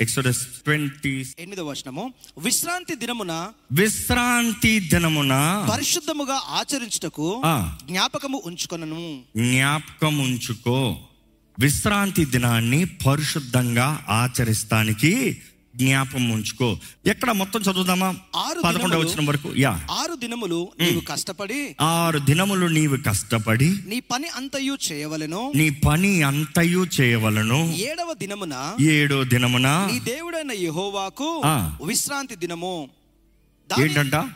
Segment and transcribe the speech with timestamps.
[0.00, 2.14] Exodus twenty ఎనిమిదవ వచనము.
[2.38, 7.42] విశ్రాంతి దినమున విశ్రాంతి దినమున పరిశుద్ధముగా ఆచరించుటకు.
[7.86, 9.20] జ్ఞాపకము ఉంచుకొనను.
[9.36, 10.98] జ్ఞాపకం ఉంచుకో
[11.60, 15.42] విశ్రాంతి దినాన్ని పరిశుద్ధంగా ఆచరిస్తానికి
[15.76, 16.78] జ్ఞాపకం ఉంచుకో.
[17.06, 18.16] ఎక్కడ మొత్తం చదువుదామా?
[18.36, 19.56] ఆరు పదకొండవ వచ్చిన వరకు.
[19.56, 19.86] యా.
[19.90, 25.52] ఆరు దినములు నీవు కష్టపడి ఆరు దినములు నీవు కష్టపడి నీ పని అంతయు చేయవలెను.
[25.54, 27.74] నీ పని అంతయు చేయవలను.
[27.76, 31.42] ఏడవ దినమున ఏడో దినమున నీ దేవుడైన యెహోవాకు.
[31.84, 32.90] విశ్రాంతి దినము.
[33.70, 34.30] దాని- ఏంటంట?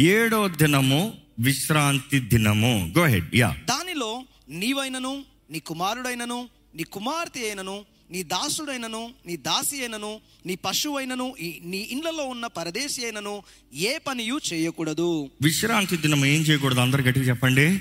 [0.00, 2.92] ఏడో దినము విశ్రాంతి దినము.
[2.98, 3.56] Go ahead yeah.
[3.68, 11.60] దానిలో నీవైనను నీ కుమారుడైనను నీ కుమార్తె అయినను నీ దాసుడైనను నీ దాసి అయినను నీ పశువైనను ఈ-
[11.64, 13.42] నీ ఇండ్లలో ఉన్న పరదేశి అయినను
[13.74, 15.30] ఏ పనియు చేయకూడదు.
[15.42, 16.80] విశ్రాంతి దినం ఏం చేయకూడదు?
[16.80, 17.80] అందరు గట్టిగా చెప్పండి.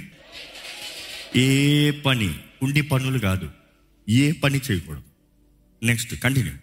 [1.40, 3.50] ఏ పని ఉండి పనులు కాదు
[4.10, 5.04] ఏ పని చేయకూడదు.
[5.86, 6.54] నెక్స్ట్ కంటిన్యూ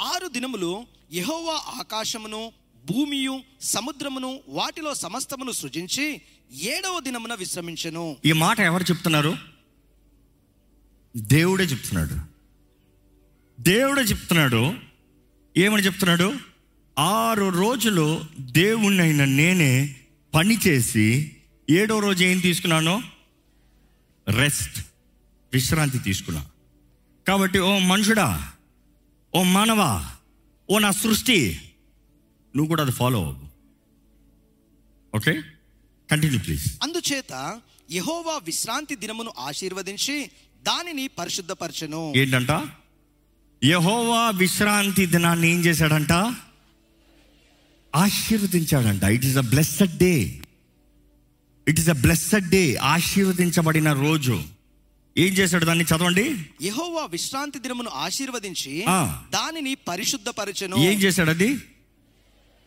[0.00, 2.52] ఆరు దినములు యెహోవా ఆకాశమును
[2.90, 6.20] భూమియు సముద్రమును వాటిలో సమస్తమును సృజించి
[6.62, 8.16] ఏడవ దినమున విశ్రమించెను.
[8.24, 9.36] ఈ మాట ఎవరు చెప్తున్నారు?
[11.16, 12.35] దేవుడే చెప్తున్నాడు.
[13.60, 14.74] దేవుడే చెప్తున్నాడు.
[15.56, 16.34] ఏమని చెప్తున్నాడు?
[16.98, 19.96] ఆరు రోజులు దేవుణ్ణైన నేనే
[20.34, 21.36] పని చేసి
[21.70, 23.02] ఏడో రోజు ఏం తీసుకున్నాను?
[24.28, 24.86] రెస్ట్
[25.52, 26.46] విశ్రాంతి తీసుకున్నా.
[27.28, 28.52] కాబట్టి ఓ మనుషుడా
[29.34, 30.10] ఓ మానవా
[30.70, 31.60] ఓ నా సృష్టి
[32.56, 33.46] నువ్వు కూడా అది ఫాలో అవ్వు.
[35.16, 35.42] ఓకే?
[36.10, 36.78] Continue please.
[36.82, 40.30] అందుచేత యెహోవా విశ్రాంతి దినమును ఆశీర్వదించి
[40.62, 42.12] దానిని పరిశుద్ధపరచెను.
[42.16, 42.50] ఏంటంట?
[43.66, 46.12] యహోవా విశ్రాంతి దినాన్ని ఏం చేశాడంట?
[47.96, 49.02] ఆశీర్వదించాడంట.
[49.02, 50.12] It is a blessed day
[51.68, 54.42] it is a blessed day ఆశీర్వదించబడిన రోజు.
[55.18, 55.84] ఏం చేశాడు దాన్ని?
[55.84, 56.24] చదవండి.
[56.62, 58.84] యెహోవా విశ్రాంతి దినమును ఆశీర్వదించి.
[59.32, 60.76] దానిని పరిశుద్ధపరచెను.
[60.76, 61.56] ఏం చేశాడు అది?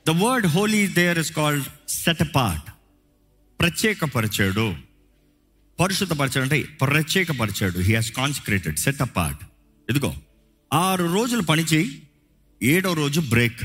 [0.08, 2.72] The word holy there is called set apart
[3.59, 4.75] ప్రత్యేకపరిచాడు.
[5.80, 7.80] పరిశుద్ధపరిచాడు అంటే ప్రత్యేకపరిచాడు.
[7.80, 9.43] He has consecrated set apart
[9.89, 10.16] ఇదిగో
[10.73, 12.07] ఆరు రోజులు పని చేయి
[12.63, 13.63] ఏడో రోజు బ్రేక్.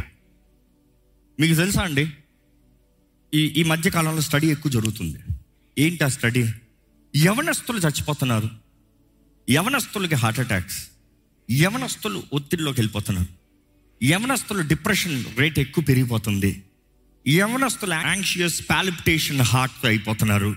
[1.40, 2.10] మీకు తెలుసా అండి?
[3.34, 5.18] ఈ ఈ మధ్య కాలంలో స్టడీ ఎక్కువ జరుగుతుంది.
[5.78, 6.46] ఏంటి ఆ స్టడీ?
[7.16, 8.50] యవనస్తులు చచ్చిపోతున్నారు.
[9.50, 10.88] యవనస్తులకి హార్ట్ అటాక్స్.
[11.50, 13.28] యవనస్తులు ఒత్తిడిలోకి వెళ్ళిపోతున్నారు.
[14.04, 16.62] యవనస్తులు డిప్రెషన్ రేట్ ఎక్కువ పెరిగిపోతుంది.
[17.28, 20.56] యవనస్తులు యాంగ్షియస్ పాలిపిటేషన్ హార్ట్ అయిపోతున్నారు.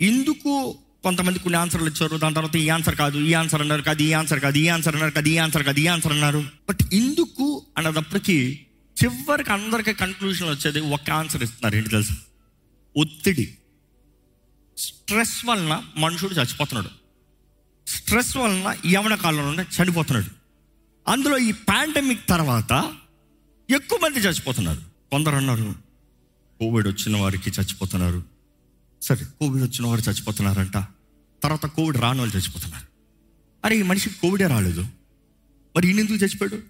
[0.00, 2.16] ఇందుకు కొంతమంది కొన్ని ఆన్సర్లు ఇచ్చారు.
[2.16, 5.12] దాని తర్వాత ఈ ఆన్సర్ కాదు ఈ ఆన్సర్ అన్నారు కాదు ఈ ఆన్సర్ కాదు ఈ ఆన్సర్ అన్నారు
[5.12, 6.44] కాదు ఈ ఆన్సర్ కాదు ఈ ఆన్సర్ అన్నారు.
[6.68, 8.60] బట్ ఎందుకు అన్నదప్పటికీ
[9.04, 11.76] చివరికి అందరికీ కన్క్లూషన్ వచ్చేది ఒక ఆన్సర్ ఇస్తున్నారు.
[11.76, 12.16] ఏంటి తెలుసా?
[12.96, 13.54] ఒత్తిడి.
[14.78, 16.88] స్ట్రెస్ వలన మనుషుడు చచ్చిపోతున్నాడు.
[17.90, 20.26] స్ట్రెస్ వలన యవన కాలంలోనే చనిపోతున్నాడు.
[21.10, 22.92] అందులో ఈ పాండమిక్ తర్వాత
[23.70, 24.80] ఎక్కువ మంది చచ్చిపోతున్నారు.
[25.10, 25.74] కొందరు అన్నారు
[26.60, 28.22] కోవిడ్ వచ్చిన వారికి చచ్చిపోతున్నారు.
[29.02, 30.76] సరే కోవిడ్ వచ్చిన వారు చచ్చిపోతున్నారంట.
[31.42, 32.86] తర్వాత కోవిడ్ రాని వాళ్ళు చచ్చిపోతున్నారు.
[33.64, 34.86] అరే ఈ మనిషికి కోవిడే రాలేదు.
[35.76, 36.62] మరి ఈయన ఎందుకు చచ్చిపోయాడు?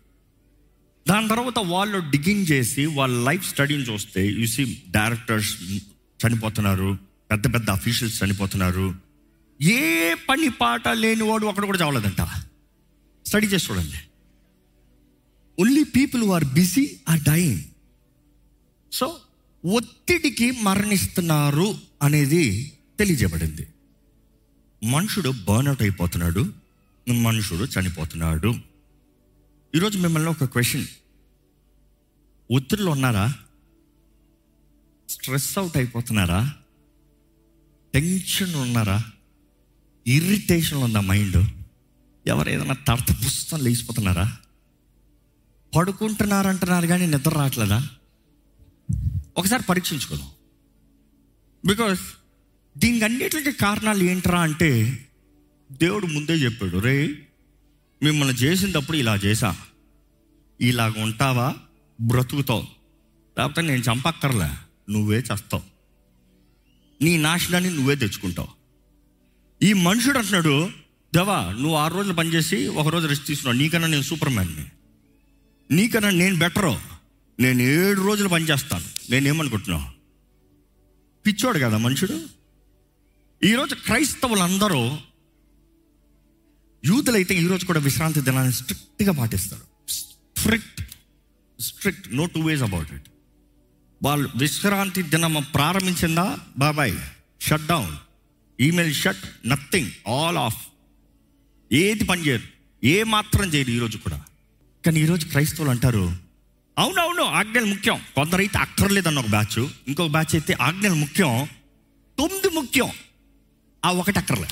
[1.08, 5.56] దాని తర్వాత వాళ్ళు డిగ్గింగ్ చేసి వాళ్ళ లైఫ్ స్టడీని చూస్తే యూసీ డైరెక్టర్స్
[6.26, 6.98] చనిపోతున్నారు
[7.30, 8.94] పెద్ద పెద్ద అఫీషియల్స్ చనిపోతున్నారు.
[9.62, 12.28] ఏ పని పాట లేని వాడు అక్కడ కూడా చావలేదంట
[13.26, 14.00] స్టడీ చేసి చూడండి.
[15.60, 17.60] Only people are busy are dying
[18.92, 19.20] so
[19.64, 23.66] ఒత్తిడికి మరణిస్తున్నారు అనేది తెలియజేయబడింది.
[24.84, 26.52] మనుషుడు బర్న్అవుట్ అయిపోతున్నాడు
[27.12, 28.54] మనుషుడు చనిపోతున్నాడు.
[29.74, 30.86] ఈరోజు మిమ్మల్ని ఒక క్వశ్చన్.
[32.52, 33.34] ఒత్తిడిలో ఉన్నారా?
[35.08, 36.52] స్ట్రెస్ అవుట్ అయిపోతున్నారా?
[37.94, 39.04] టెన్షన్ ఉన్నారా?
[40.06, 41.48] ఇరిటేషన్ ఉందా మైండ్?
[42.26, 44.38] ఎవరు ఏదైనా తడత పుస్తకం లేచిపోతున్నారా?
[45.76, 47.88] పడుకుంటున్నారంటున్నారు కానీ నిద్ర రావట్లేదా?
[49.38, 50.30] ఒకసారి పరీక్షించుకుందాం.
[51.66, 52.00] బికాస్
[52.78, 54.98] దీనికి అన్నిటికీ కారణాలు ఏంట్రా అంటే
[55.72, 57.28] దేవుడు ముందే చెప్పాడు రే
[58.02, 59.56] మిమ్మల్ని చేసినప్పుడు ఇలా చేసా
[60.60, 61.54] ఇలాగ ఉంటావా?
[62.00, 62.66] బ్రతుకుతావు.
[63.38, 64.50] లేకపోతే నేను చంపక్కర్లే.
[64.92, 65.62] నువ్వే చేస్తావు.
[67.04, 68.48] నీ నాశనాన్ని నువ్వే తెచ్చుకుంటావు.
[69.64, 70.70] ఈ మనుషుడు అంటున్నాడు
[71.14, 73.62] దేవా నువ్వు ఆరు రోజులు పనిచేసి ఒక రోజు రెస్ట్ తీసుకున్నావు.
[73.62, 74.66] నీకన్నా నేను సూపర్ మ్యాన్ని
[75.70, 76.91] నీకన్నా నేను బెటరు.
[77.42, 79.84] నేను ఏడు రోజులు పనిచేస్తాను నేనేమనుకుంటున్నావు
[81.26, 82.26] పిచ్చోడు కదా మనుషుడు.
[83.44, 84.98] ఈరోజు క్రైస్తవులందరూ
[86.84, 89.62] యూతులైతే ఈరోజు కూడా విశ్రాంతి దినాన్ని స్ట్రిక్ట్గా పాటిస్తారు.
[89.88, 90.82] Strict
[91.60, 93.06] strict no two ways about it.
[94.02, 96.38] వాళ్ళు విశ్రాంతి దినం ప్రారంభించిందా?
[96.58, 96.98] బాబాయ్
[97.40, 97.96] shut down.
[98.60, 100.66] Email shut nothing all off.
[101.72, 102.42] ఏది పని చేయరు
[102.84, 104.22] ఏ మాత్రం చేయరు ఈరోజు కూడా.
[104.86, 106.21] కానీ ఈరోజు క్రైస్తవులు అంటారు
[106.78, 108.00] అవునవును ఆజ్ఞలు ముఖ్యం.
[108.14, 109.68] కొందరైతే అక్కర్లేదన్న ఒక బ్యాచ్.
[109.88, 111.48] ఇంకొక బ్యాచ్ అయితే ఆజ్ఞలు ముఖ్యం.
[112.18, 112.90] తొమ్మిది ముఖ్యం.
[113.84, 114.48] ఆ ఒకటి అక్కర్లే.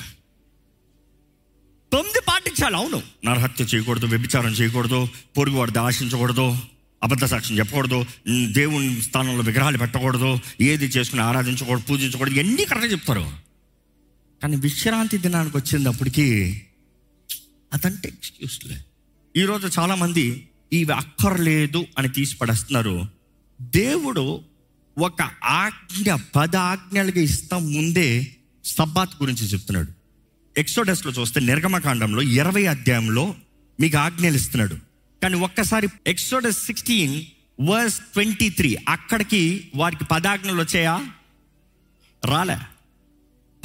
[1.93, 3.01] తొమ్మిది పాటించాలి అవును.
[3.25, 5.07] నరహత్య చేయకూడదు వ్యభిచారం చేయకూడదు
[5.37, 6.57] పొరుగు ఆశించకూడదు
[7.03, 8.05] అబద్ధ సాక్ష్యం చెప్పకూడదు
[8.45, 13.31] దేవుని స్థానంలో విగ్రహాలు పెట్టకూడదు ఏది చేసుకుని ఆరాధించకూడదు పూజించకూడదు ఇవన్నీ కరెక్ట్గా చెప్తారు.
[14.43, 16.61] కానీ విశ్రాంతి దినానికి వచ్చినప్పటికీ
[17.73, 18.77] అదంటే ఎక్స్క్యూస్లే
[19.37, 23.07] ఈరోజు చాలామంది ఇవి అక్కర్లేదు అని తీసి పడేస్తున్నారు.
[23.61, 24.41] దేవుడు
[24.97, 28.35] ఒక ఆజ్ఞ పద ఆజ్ఞలుగా ఇస్తాం ముందే
[28.65, 29.91] సబ్బాత్ గురించి చెప్తున్నాడు.
[30.59, 33.35] ఎక్సోడస్లో చూస్తే నిర్గమకాండంలో ఇరవై అధ్యాయంలో
[33.79, 34.75] మీకు ఆజ్ఞలు ఇస్తున్నాడు.
[35.21, 37.25] కానీ ఒక్కసారి Exodus sixteen
[37.69, 41.05] verse twenty three అక్కడికి వారికి పదాజ్ఞలు వచ్చాయా?
[42.25, 42.57] రాలే.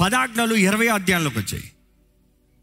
[0.01, 1.71] పదాజ్ఞలు ఇరవై అధ్యాయంలోకి వచ్చాయి.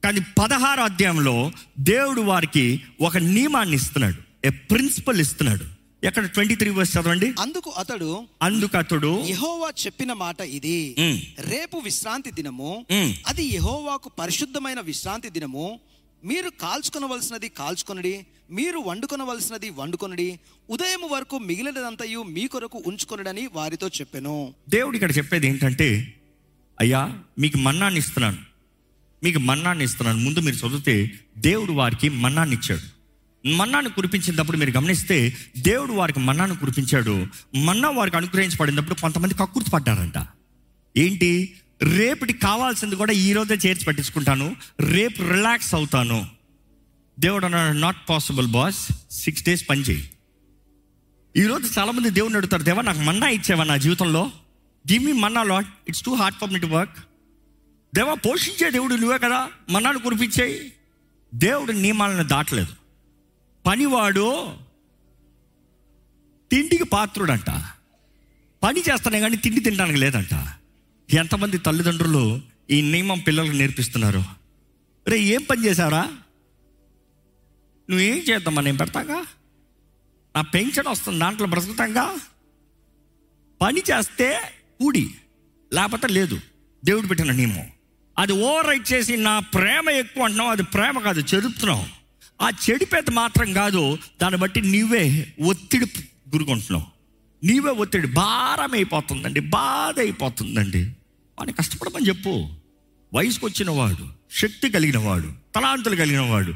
[0.05, 4.24] కానీ పదహారు అధ్యాయంలో దేవుడు వారికి ఒక నియమాన్ని ఇస్తున్నాడు.
[4.44, 5.64] ఏ ప్రిన్సిపల్ ఇస్తున్నాడు?
[6.05, 6.26] ఎక్కడ?
[6.26, 7.32] ట్వంటీ త్రీ వర్స్ చదవండి.
[7.41, 10.94] అందుకు అతడు అందుకు అతడు యెహోవా చెప్పిన మాట ఇది.
[11.38, 12.87] రేపు విశ్రాంతి దినము.
[13.26, 15.81] అది యెహోవాకు పరిశుద్ధమైన విశ్రాంతి దినము.
[16.25, 24.55] మీరు కాల్చుకొనవలసినది కాల్చుకొనడి మీరు వండుకొనవలసినది వండుకొనడి ఉదయం వరకు మిగిలినదంతయు మీ కొరకు ఉంచుకొనడని వారితో చెప్పెను.
[24.69, 26.14] దేవుడు ఇక్కడ చెప్పేది ఏంటంటే
[26.81, 28.38] అయ్యా మీకు మన్నాన్ని ఇస్తున్నాను.
[29.25, 30.19] మీకు మన్నాన్ని ఇస్తున్నాను.
[30.19, 32.94] ముందు మీరు చదివితే దేవుడు వారికి మన్నాన్ని ఇచ్చాడు.
[33.46, 37.26] మన్నాను కురిపించినప్పుడు మీరు గమనిస్తే దేవుడు వారికి మన్నాను కురిపించాడు.
[37.56, 40.26] మన్నా వారికి అనుగ్రహించబడినప్పుడు కొంతమంది కక్కుర్తి పడ్డారంట.
[40.96, 41.55] ఏంటి?
[41.82, 44.56] రేపటికి కావాల్సింది కూడా ఈ రోజే చేర్చి పట్టించుకుంటాను.
[44.81, 46.29] రేపు రిలాక్స్ అవుతాను.
[47.20, 50.11] దేవుడు అన్నాడు not possible boss six days పని చేయి.
[51.37, 54.32] ఈరోజు చాలామంది దేవుడిని అడుగుతారు దేవా నాకు మన్నా ఇచ్చేవా నా జీవితంలో?
[54.93, 56.99] Give me manna lot it's too hard for me to work
[57.94, 60.73] దేవా పోషించే దేవుడు నువ్వే కదా మన్నాను కురిపించేయి.
[61.35, 62.84] దేవుడు నియమాలను దాటలేదు.
[63.67, 64.57] పనివాడు
[66.51, 67.51] తిండికి పాత్రుడంట.
[68.63, 70.47] పని చేస్తానే కానీ తిండి తినడానికి లేదంట.
[71.15, 72.41] ఎంతమంది తల్లిదండ్రులు
[72.71, 74.25] ఈ నియమం పిల్లలకు నేర్పిస్తున్నారు.
[75.09, 76.03] రే ఏం పని చేశారా
[77.91, 78.63] నువ్వేం చేద్దామా?
[78.63, 79.27] నేను పెడతాగా?
[80.37, 82.19] నా పెన్షన్ వస్తుంది దాంట్లో బ్రతుకుతాంగా?
[83.61, 84.41] పని చేస్తే
[84.81, 85.15] కూడి
[85.73, 86.41] లేకపోతే లేదు.
[86.85, 87.67] దేవుడు పెట్టిన నియమం.
[88.19, 92.04] అది ఓవర్ రైట్ చేసి నా ప్రేమ ఎక్కువ అంటున్నావు అది ప్రేమ కాదు చెడుపుతున్నావు
[92.43, 95.85] ఆ చెడిపేత మాత్రం కాదు దాన్ని బట్టి నీవే ఒత్తిడి
[96.29, 96.87] గురుకుంటున్నావు.
[97.47, 100.83] నీవే ఒత్తిడి భారం అయిపోతుందండి బాధ అయిపోతుందండి
[101.39, 102.49] వాడిని కష్టపడమని చెప్పు.
[103.15, 106.53] వయసుకు వచ్చిన వాడు శక్తి కలిగిన వాడు తలాంతులు కలిగిన వాడు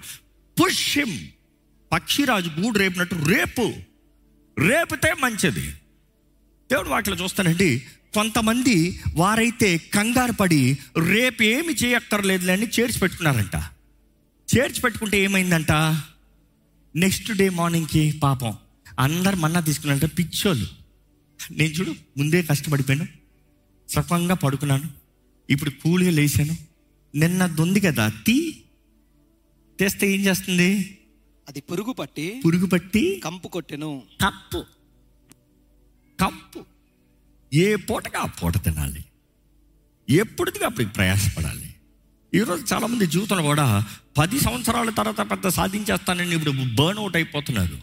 [0.63, 1.29] పుష్యం
[1.93, 3.73] పక్షిరాజు గూడు రేపినట్టు రేపు.
[4.59, 5.71] రేపితే మంచిది.
[6.71, 7.83] దేవుడు వాటిలో చూస్తానండి
[8.15, 10.79] కొంతమంది వారైతే కంగారు పడి
[11.09, 13.57] రేపు ఏమి చేయక్కర్లేదులే అని చేర్చి పెట్టుకున్నారంట
[14.57, 15.73] చేర్చి పెట్టుకుంటే ఏమైందంట?
[16.97, 18.57] నెక్స్ట్ డే మార్నింగ్కి పాపం.
[18.99, 20.67] అందరు మన్నా తీసుకున్నారంటే పిచ్చోళ్ళు.
[21.51, 23.07] నేను చూడు ముందే కష్టపడిపోయాను.
[23.89, 24.85] సుఖంగా పడుకున్నాను.
[25.51, 26.57] ఇప్పుడు కూల్గా లేచాను.
[27.15, 28.63] నిన్న దొంది కదా తీ.
[29.81, 30.99] తెస్తే ఏం చేస్తుంది?
[31.49, 34.03] అది పురుగు పట్టి పురుగు పట్టి కంపు కొట్టెను.
[34.27, 34.65] కప్పు
[36.21, 36.65] కప్పు
[37.55, 39.05] ఏ పూటగా ఆ పూట తినాలి.
[40.11, 41.68] ఎప్పుడుదిగా అప్పటికి ప్రయాసపడాలి.
[42.35, 43.87] ఈరోజు చాలామంది జీవితంలో కూడా
[44.19, 47.79] పది సంవత్సరాల తర్వాత పెద్ద సాధించేస్తానని ఇప్పుడు బర్న్ అవుట్ అయిపోతున్నారు.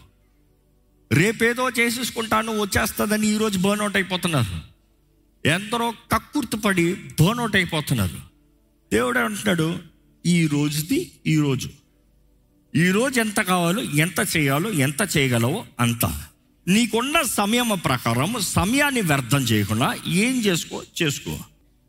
[1.12, 4.60] రేపేదో చేసేసుకుంటాను వచ్చేస్తుందని ఈరోజు బర్న్ అవుట్ అయిపోతున్నారు.
[5.48, 8.16] ఎందరో కక్కుర్తుపడి బర్న్ అవుట్ అయిపోతున్నారు.
[8.92, 9.78] దేవుడు అంటున్నాడు
[10.26, 11.68] ఈ రోజుది ఈరోజు
[12.76, 16.06] ఈరోజు ఈ రోజు ఎంత కావాలో ఎంత చేయాలో ఎంత చేయగలవో అంత.
[16.68, 21.38] నీకున్న సమయం ప్రకారం సమయాన్ని వ్యర్థం చేయకుండా ఏం చేసుకో చేసుకో.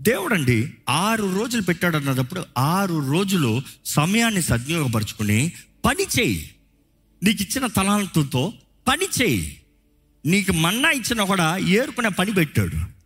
[0.02, 5.52] దేవుడండి ఆరు రోజులు పెట్టాడు అన్నప్పుడు ఆరు రోజులు సమయాన్ని సద్వినియోగపరుచుకుని
[5.86, 6.50] పని చేయి.
[7.24, 8.54] నీకు ఇచ్చిన తలాంతుతో
[8.88, 9.60] పని చేయి.
[10.26, 12.98] నీకు మన్నా ఇచ్చినా కూడా ఏరుకునే పని పెట్టాడు.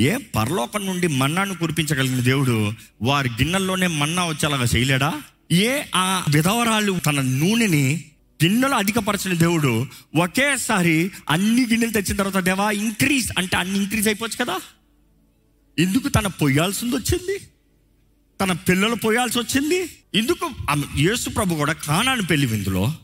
[0.00, 5.22] ఏ పరలోకం నుండి మన్నాను కురిపించగలిగిన దేవుడు వారి గిన్నెల్లోనే మన్నా వచ్చేలాగా చేయలేడా?
[5.52, 8.04] ఏ ఆ విధవరాలు తన నూనెని
[8.44, 9.86] గిన్నెలు అధికపరచిన దేవుడు
[10.16, 14.58] ఒకేసారి అన్ని గిన్నెలు తెచ్చిన తర్వాత దేవా ఇంక్రీజ్ అంటే అన్ని ఇంక్రీజ్ అయిపోవచ్చు కదా?
[15.78, 17.40] ఎందుకు తన పొయ్యాల్సింది వచ్చింది
[18.40, 20.50] తన పిల్లలు పోయాల్సి వచ్చింది ఎందుకు
[20.96, 22.94] యేసు ప్రభు కూడా కానాని పెళ్ళి విందులో?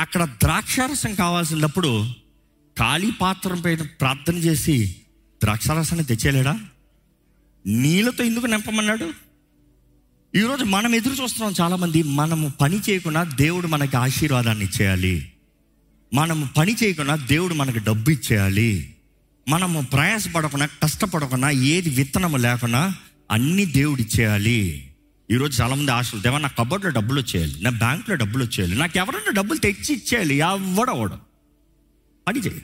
[0.00, 2.06] అక్కడ ద్రాక్షారసం కావాల్సినప్పుడు
[2.78, 4.96] ఖాళీ పాత్రం పైన ప్రార్థన చేసి
[5.42, 6.60] ద్రాక్షారసాన్ని తెచ్చేలేడా
[7.66, 9.12] నీళ్ళతో ఎందుకు నింపమన్నాడు?
[10.34, 15.32] ఈరోజు మనం ఎదురు చూస్తున్నాం చాలామంది మనము పని చేయకుండా దేవుడు మనకి ఆశీర్వాదాన్ని ఇచ్చేయాలి.
[16.14, 18.95] మనము పని చేయకుండా దేవుడు మనకి డబ్బు ఇచ్చేయాలి.
[19.48, 22.94] మనము ప్రయాసపడకుండా కష్టపడకుండా ఏది విత్తనము లేకుండా
[23.30, 24.92] అన్ని దేవుడు ఇచ్చేయాలి.
[25.30, 29.58] ఈరోజు చాలామంది ఆశలు దేవా నా కబోర్డ్లో డబ్బులు వచ్చేయాలి నా బ్యాంకులో డబ్బులు వచ్చేయాలి నాకు ఎవరైనా డబ్బులు
[29.58, 31.20] తెచ్చి ఇచ్చేయాలి ఎవడవడం
[32.28, 32.62] పని చేయి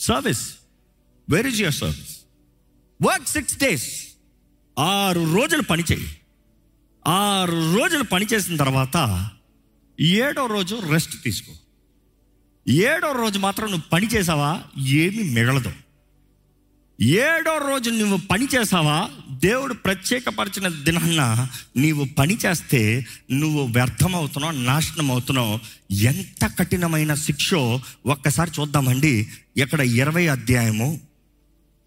[0.00, 0.54] service
[1.30, 2.16] where is your service
[3.02, 4.16] work six days
[4.78, 6.08] ఆరు రోజులు పని చేయి
[7.06, 9.30] ఆరు రోజులు పని చేసిన తర్వాత
[10.00, 11.52] ఏడో రోజు రెస్ట్ తీసుకో.
[12.68, 15.72] ఏడో రోజు మాత్రం నువ్వు పని చేసావా ఏమీ మిగలదు.
[17.02, 25.58] ఏడో రోజు నువ్వు పని చేసావా దేవుడు ప్రత్యేకపరిచిన దినాన్న నీవు పని చేస్తే నువ్వు వ్యర్థమవుతున్నావు నాశనం అవుతున్నావు
[25.92, 27.80] ఎంత కఠినమైన శిక్షో?
[28.06, 29.28] ఒక్కసారి చూద్దామండి.
[29.56, 31.00] ఇక్కడ ఇరవై అధ్యాయము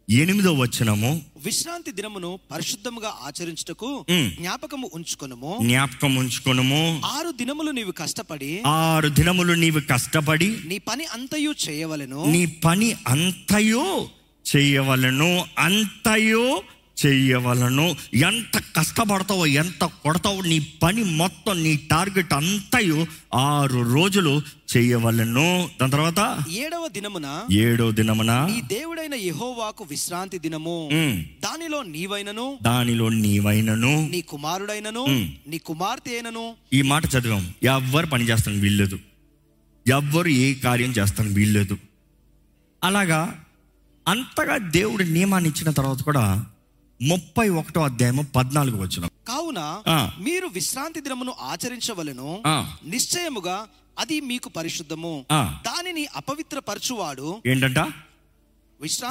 [0.09, 4.05] ఎనిమిదో వచ్చినము విశ్రాంతి దినమును పరిశుద్ధముగా ఆచరించుటకు.
[4.12, 5.59] జ్ఞాపకము ఉంచుకొనుము.
[5.62, 7.01] జ్ఞాపకం ఉంచుకొనుము.
[7.05, 12.25] ఆరు దినములు నీవు కష్టపడి ఆరు దినములు నీవు కష్టపడి నీ పని అంతయు చేయవలెను.
[12.25, 14.09] నీ పని అంతయో
[14.55, 16.62] చెయ్యవలను అంతయో
[17.05, 24.41] చెయ్యవలను ఎంత కష్టపడతావో ఎంత కొడతావో నీ పని మొత్తం నీ టార్గెట్ అంతయు ఆరు రోజులు
[24.77, 26.37] చెయ్యవలను దాని తర్వాత?
[26.49, 30.89] ఏడవ దినమున ఏడో దినమున నీ దేవుడైన యెహోవాకు విశ్రాంతి దినము.
[31.43, 34.09] దానిలో నీవైనను దానిలో నీవైనను.
[34.09, 35.05] నీ కుమారుడైనను.
[35.47, 36.53] నీ కుమార్తె అయినను.
[36.73, 37.53] ఈ మాట చదివాం.
[37.63, 38.99] ఎవ్వరు పని చేస్తాను వీల్లేదు.
[39.87, 41.77] ఎవ్వరు ఏ కార్యం చేస్తాను వీల్లేదు.
[42.83, 43.39] అలాగా
[44.07, 46.45] అంతగా దేవుడు నియమాన్ని ఇచ్చిన తర్వాత కూడా
[47.01, 49.83] ముప్పై ఒకటో అధ్యాయము పద్నాలుగు వచ్చిన కావున.
[50.19, 52.43] మీరు విశ్రాంతి దినమును ఆచరించవలెను.
[52.85, 53.67] నిశ్చయముగా
[53.99, 55.25] అది మీకు పరిశుద్ధము.
[55.65, 57.79] దానిని అపవిత్రపరచువాడు ఏంటంట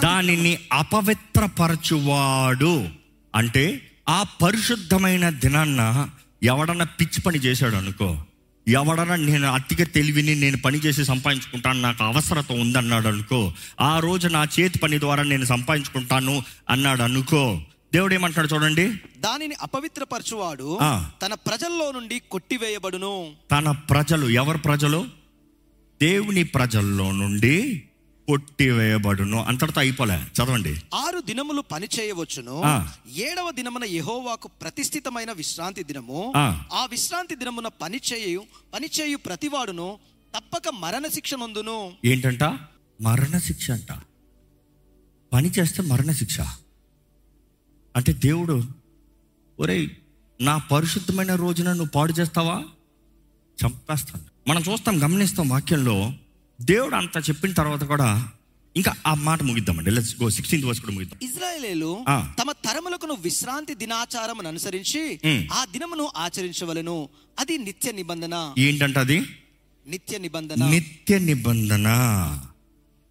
[0.03, 2.85] దానిని అపవిత్రపరచువాడు
[3.35, 6.09] అంటే ఆ పరిశుద్ధమైన దినాన్న
[6.43, 8.19] ఎవడన్నా పిచ్చి పని చేశాడు అనుకో
[8.69, 14.47] ఎవడన్నా నేను అతిగా తెలివిని నేను పని చేసి సంపాదించుకుంటాను నాకు అవసరత ఉందన్నాడు అనుకో ఆ రోజు నా
[14.61, 17.61] చేతి పని ద్వారా నేను సంపాదించుకుంటాను అన్నాడు అనుకో
[17.95, 18.95] దేవుడు ఏమంటున్నాడు చూడండి?
[19.19, 20.79] దానిని అపవిత్రపరచువాడు.
[21.23, 23.33] తన ప్రజల్లో నుండి కొట్టివేయబడును.
[23.51, 25.07] తన ప్రజలు ఎవరు ప్రజలు?
[26.03, 27.83] దేవుని ప్రజల్లో నుండి
[28.29, 29.45] కొట్టివేయబడును.
[29.45, 30.15] అంతటితో అయిపోలే.
[30.15, 30.81] చదవండి.
[30.95, 32.63] ఆరు దినములు పని చేయవచ్చును.
[33.17, 36.33] ఏడవ దినమున యెహోవాకు ప్రతిష్ఠితమైన విశ్రాంతి దినము.
[36.37, 36.63] ఆ.
[36.73, 39.99] ఆ విశ్రాంతి దినమున పని చేయు పని చేయు ప్రతివాడును
[40.37, 41.93] తప్పక మరణ శిక్ష నందును.
[42.05, 42.43] ఏంటంట?
[43.03, 43.99] మరణ శిక్ష అంట.
[45.33, 46.37] పని చేస్తే మరణ శిక్ష
[47.97, 48.65] అంటే దేవుడు
[49.61, 49.89] ఒరేయ్
[50.41, 52.65] నా పరిశుద్ధమైన రోజున నువ్వు పాడు చేస్తావా?
[53.65, 56.13] చంపేస్తాను మనం చూస్తాం గమనిస్తాం వాక్యంలో
[56.61, 58.29] దేవుడు అంత చెప్పిన తర్వాత కూడా
[58.77, 59.91] ఇంకా ఆ మాట ముగిద్దామండి.
[59.91, 61.19] లెట్స్ గో సిక్స్టీన్త్ వర్స్ కూడా ముగిద్దాం.
[61.23, 62.05] ఇజ్రాయేలీలు.
[62.41, 65.21] తమ తరములకును విశ్రాంతి దినాచారం అనుసరించి.
[65.53, 67.09] ఆ దినమును ఆచరించవలెను.
[67.39, 68.55] అది నిత్య నిబంధన.
[68.59, 69.27] ఏంటంట అది?
[69.87, 70.69] నిత్య నిబంధన.
[70.71, 71.87] నిత్య నిబంధన.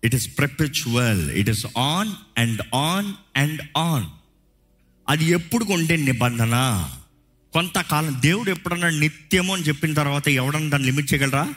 [0.04, 4.06] It is perpetual it is on and on and on
[5.10, 6.86] అది ఎప్పుడు ఉండే నిబంధన.
[7.54, 11.54] కొంతకాలం దేవుడు ఎప్పుడన్నా నిత్యము అని చెప్పిన తర్వాత ఎవడన్నా దాన్ని లిమిట్ చేయగలరా?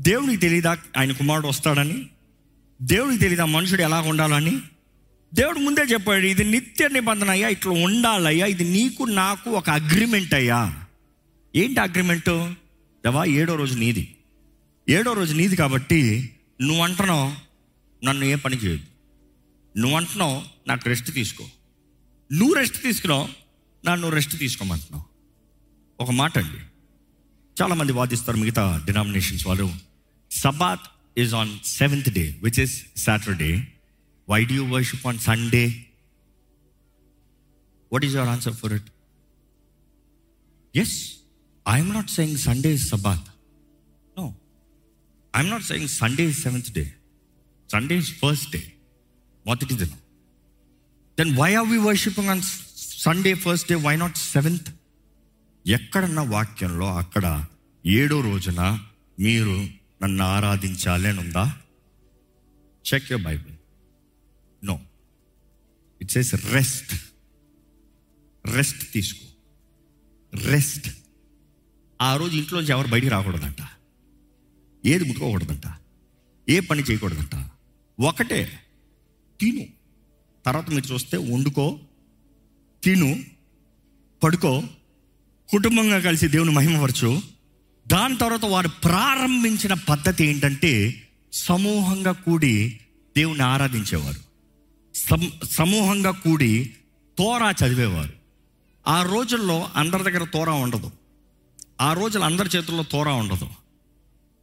[0.00, 2.06] దేవుడికి తెలియదా ఆయన కుమారుడు వస్తాడని?
[2.82, 4.60] దేవుడికి తెలియదా మనుషుడు ఎలా ఉండాలని?
[5.34, 10.84] దేవుడు ముందే చెప్పాడు ఇది నిత్య నిబంధన అయ్యా ఇట్లా ఉండాలయ్యా ఇది నీకు నాకు ఒక అగ్రిమెంట్ అయ్యా.
[11.56, 12.54] ఏంటి అగ్రిమెంటు
[13.06, 14.14] దవా ఏడో రోజు నీది.
[14.88, 16.30] ఏడో రోజు నీది కాబట్టి
[16.62, 17.32] నువ్వు అంటున్నావు
[18.04, 18.82] నన్ను ఏ పని చేయదు
[19.78, 21.44] నువ్వు అంటున్నావు నాకు రెస్ట్ తీసుకో.
[22.30, 23.26] నువ్వు రెస్ట్ తీసుకున్నావు
[23.84, 25.04] నన్ను రెస్ట్ తీసుకోమంటున్నావు.
[25.98, 26.60] ఒక మాట అండి.
[27.56, 29.66] చాలామంది వాదిస్తారు మిగతా డినామినేషన్స్ వాళ్ళు
[30.30, 30.86] Sabbath
[31.22, 33.50] is on seventh day which is Saturday
[34.28, 35.64] why do you worship on Sunday
[37.92, 38.88] what is your answer for it
[40.74, 40.96] yes
[41.66, 43.28] I'm not saying Sunday is Sabbath
[44.16, 44.26] no
[45.34, 46.84] I'm not saying Sunday is seventh day
[47.70, 48.62] Sunday is first day
[49.46, 50.00] మొదటి దినం
[51.18, 52.42] then why are we worshipping on
[52.76, 54.68] Sunday first day why not seventh
[55.66, 57.46] ఎక్కడన్నా వాక్యంలో అక్కడ
[57.86, 58.84] ఏడో రోజున
[59.18, 59.68] మీరు
[60.02, 61.58] నన్ను ఆరాధించాలి అని ఉందా?
[62.94, 63.54] Check your Bible
[64.64, 64.80] no
[66.00, 66.92] it says rest
[68.46, 69.26] rest తీసుకో.
[70.50, 70.90] రెస్ట్
[72.02, 73.62] ఆ రోజు ఇంట్లోంచి ఎవరు బయటికి రాకూడదంట.
[74.86, 75.62] ఏది ముట్టుకోకూడదంట.
[76.48, 77.50] ఏ పని చేయకూడదంట.
[78.00, 78.60] ఒకటే.
[79.40, 79.75] తిను.
[80.46, 81.78] తర్వాత మీరు చూస్తే వండుకో
[82.84, 83.24] తిను
[84.22, 84.62] పడుకో
[85.48, 87.22] కుటుంబంగా కలిసి దేవుని మహిమపరచు.
[87.86, 92.80] దాని తర్వాత వారు ప్రారంభించిన పద్ధతి ఏంటంటే సమూహంగా కూడి
[93.16, 94.20] దేవుని ఆరాధించేవారు.
[94.94, 96.74] సమ్- సమూహంగా కూడి
[97.18, 98.12] తోరా చదివేవారు.
[98.88, 100.90] ఆ రోజుల్లో అందరి దగ్గర తోరా ఉండదు.
[101.80, 103.48] ఆ రోజులు అందరి చేతుల్లో తోరా ఉండదు.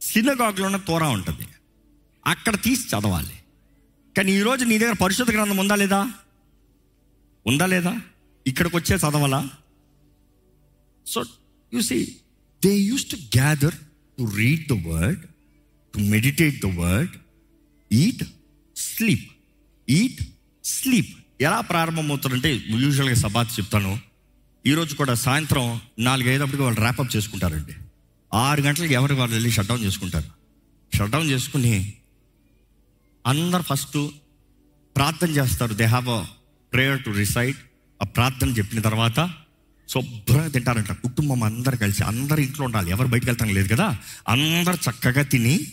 [0.00, 1.46] సినగాగ్లోనే తోరా ఉంటుంది.
[2.26, 3.32] అక్కడ తీసి చదవాలి.
[4.16, 6.10] కానీ ఈరోజు నీ దగ్గర పరిశుద్ధ గ్రంథం ఉందా లేదా?
[7.46, 8.00] ఉందా లేదా?
[8.46, 9.50] ఇక్కడికి వచ్చే చదవాలా?
[11.06, 11.24] So
[11.74, 12.16] you see
[12.64, 13.74] they use to gather
[14.18, 15.20] to read the word
[15.94, 17.10] to meditate the word
[17.92, 18.24] eat
[18.76, 19.30] sleep
[19.90, 20.22] eat
[20.64, 23.98] sleep ఎలా ప్రారంభమవుతారంటే యూజువల్గా సబాత్ చెప్తాను.
[24.66, 27.72] ఈరోజు కూడా సాయంత్రం నాలుగైదప్పటికి వాళ్ళు ర్యాపప్ చేసుకుంటారండి.
[28.34, 30.30] ఆరు గంటలకు ఎవరికి వాళ్ళు వెళ్ళి షట్ డౌన్ చేసుకుంటారు?
[30.96, 31.92] షట్ డౌన్ చేసుకుని
[33.26, 34.08] అందరు ఫస్ట్
[34.96, 35.74] ప్రార్థన చేస్తారు.
[35.74, 36.24] They have a
[36.72, 37.56] prayer to recite
[38.02, 39.34] ఆ ప్రార్థన చెప్పిన తర్వాత
[39.88, 40.92] శుభ్రంగా తింటారంట.
[40.92, 42.90] కుటుంబం అందరు కలిసి అందరు ఇంట్లో ఉండాలి.
[42.90, 43.98] ఎవరు బయటకు వెళ్తాం లేదు కదా?
[44.28, 45.72] అందరు చక్కగా తిని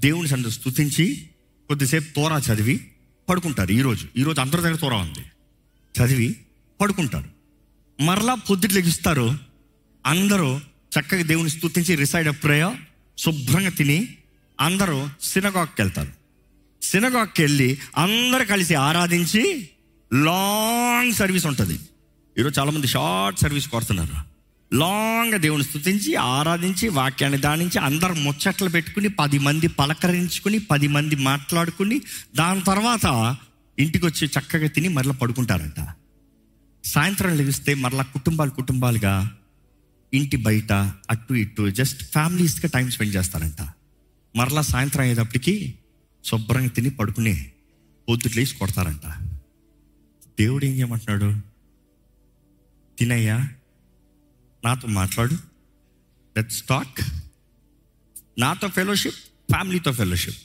[0.00, 1.28] దేవుని సందు స్తుతించి
[1.68, 2.90] కొద్దిసేపు తోరా చదివి
[3.28, 3.72] పడుకుంటారు.
[3.72, 5.20] ఈరోజు ఈరోజు అందరి దగ్గర తోరా ఉంది.
[6.00, 6.36] చదివి
[6.80, 7.28] పడుకుంటారు.
[8.02, 9.38] మరలా పొద్దుట్లు లెగిస్తారు.
[10.06, 10.58] అందరూ
[11.00, 12.74] చక్కగా దేవుని స్థుతించి రిసైడ్ అప్పుడయో
[13.18, 14.08] శుభ్రంగా తిని
[14.60, 16.23] అందరూ సినగాక్కి వెళ్తారు.
[16.94, 19.68] సినగాక్కి వెళ్ళి అందరు కలిసి ఆరాధించి
[20.12, 21.80] లాంగ్ సర్వీస్ ఉంటుంది.
[22.38, 24.14] ఈరోజు చాలామంది షార్ట్ సర్వీస్ కోరుతున్నారు
[24.76, 32.00] లాంగ్ దేవుని స్థుతించి ఆరాధించి వాక్యాన్ని దానించి అందరు ముచ్చట్లు పెట్టుకుని పది మంది పలకరించుకుని పది మంది మాట్లాడుకుని
[32.34, 33.36] దాని తర్వాత
[33.78, 35.86] ఇంటికి వచ్చి చక్కగా తిని మరలా పడుకుంటారంట.
[36.84, 39.30] సాయంత్రం లెగిస్తే మరలా కుటుంబాలు కుటుంబాలుగా
[40.14, 40.72] ఇంటి బయట
[41.10, 43.62] అటు ఇటు జస్ట్ ఫ్యామిలీస్గా టైం స్పెండ్ చేస్తారంట.
[44.36, 45.74] మరలా సాయంత్రం అయ్యేటప్పటికి
[46.24, 47.52] శుభ్రంగా తిని పడుకుని
[48.08, 49.06] పొద్దుట్లు వేసి కొడతారంట.
[50.40, 51.40] దేవుడు ఏం చేయమంటున్నాడు?
[52.98, 53.38] తినయ్యా
[54.64, 55.34] నాతో మాట్లాడు.
[56.36, 57.00] లెట్స్ టాక్
[58.38, 59.14] నాతో ఫెలోషిప్
[59.50, 60.36] ఫ్యామిలీతో ఫెలోషిప్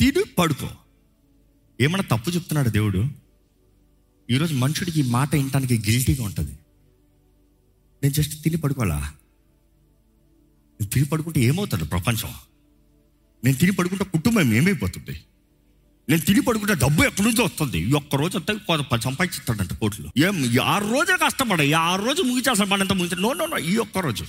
[0.00, 0.70] తిడు పడుకో.
[1.80, 3.08] ఏమన్నా తప్పు చెప్తున్నాడు దేవుడు?
[4.30, 6.52] ఈరోజు మనుషుడికి ఈ మాట వినటానికి గిల్టీగా ఉంటుంది.
[8.02, 9.14] నేను జస్ట్ తిని పడుకోవాలా?
[10.92, 12.34] తిని పడుకుంటే ఏమవుతాడు ప్రపంచం?
[13.44, 15.20] నేను తిని పడుకుంటే కుటుంబం ఏమైపోతుంది?
[16.08, 17.92] నేను తిని పడుకుంటే డబ్బు ఎక్కడి నుంచి వస్తుంది.
[17.92, 22.94] ఒక్క రోజు వస్తే సంపాదిస్తాడంట కోట్లు ఏం ఆరు రోజులు కష్టపడ ఈ ఆరు రోజు ముగించాల్సిన పని అంతా
[22.94, 24.24] ముగించాడు నో నో నో ఈ ఒక్క రోజు.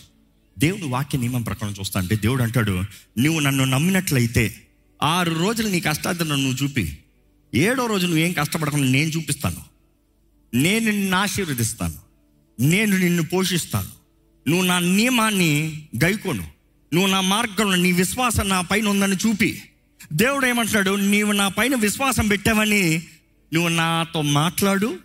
[0.60, 2.84] దేవుని వాక్య నియమం ప్రకారం చూస్తా అంటే దేవుడు అంటాడు
[3.20, 4.56] నువ్వు నన్ను నమ్మినట్లయితే
[5.04, 6.98] ఆరు రోజులు నీ కష్టార్థను నువ్వు చూపి
[7.56, 9.62] ఏడో రోజు నువ్వు ఏం కష్టపడకుండా నేను చూపిస్తాను.
[10.54, 11.94] నేను నిన్ను ఆశీర్వదిస్తాను.
[12.60, 13.88] నేను నిన్ను పోషిస్తాను.
[14.50, 16.53] నువ్వు నా నియమాన్ని గైకోను.
[16.94, 19.62] నువ్వు నా మార్గంలో నీ విశ్వాసం నా పైన ఉందని చూపి.
[20.14, 20.96] దేవుడు ఏమంటున్నాడు?
[20.96, 23.04] నీవు నా పైన విశ్వాసం పెట్టావని
[23.54, 25.00] నువ్వు నాతో మాట్లాడు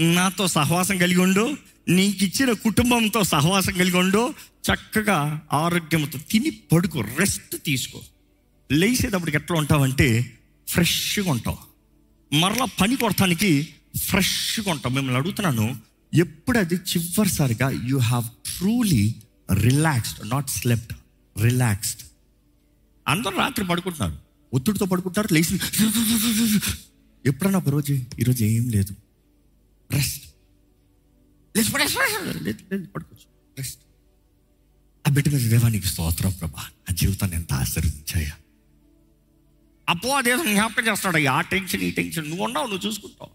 [0.00, 1.56] నాతో సహవాసం కలిగి ఉండు
[1.88, 4.34] నీకు ఇచ్చిన కుటుంబంతో సహవాసం కలిగి ఉండు
[4.72, 8.00] చక్కగా ఆరోగ్యంతో తిని పడుకో రెస్ట్ తీసుకో.
[8.72, 11.58] లేచేటప్పటికి ఎట్లా ఉంటావంటే ఫ్రెష్గా ఉంటావు.
[12.34, 15.76] మరలా పని కొడటానికి ఫ్రెష్గా ఉంటాం మిమ్మల్ని అడుగుతున్నాను
[16.14, 19.14] ఎప్పుడు అది చివరిసారిగా you have truly
[19.52, 20.92] relaxed not slept
[21.40, 22.02] relaxed
[23.08, 24.18] అందరూ రాత్రి పడుకుంటున్నారు.
[24.54, 25.60] ఒత్తిడితో పడుకుంటారు లేచి
[27.26, 28.94] ఎప్పుడన్నా ఒక రోజు ఈరోజు ఏం లేదు.
[29.90, 30.24] రెస్ట్
[31.56, 33.26] లేదు పడుకోవచ్చు.
[33.58, 33.80] రెస్ట్
[35.08, 36.60] ఆ బిడ్డ మీద దేవానికి స్తోత్రం ప్రభా.
[36.60, 38.32] ఆ జీవితాన్ని ఎంత ఆశీర్వదించాయా.
[39.88, 42.28] అపో అదే జ్ఞాపకం చేస్తాడు ఆ టెన్షన్ ఈ టెన్షన్.
[42.28, 43.30] నువ్వు ఉన్నావు నువ్వు చూసుకుంటావు.